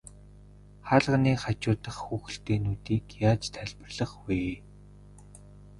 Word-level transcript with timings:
Хаалганы 0.87 1.31
хажуу 1.43 1.75
дахь 1.83 2.01
хүүхэлдэйнүүдийг 2.05 3.05
яаж 3.29 3.43
тайлбарлах 3.53 4.11
вэ? 4.25 4.39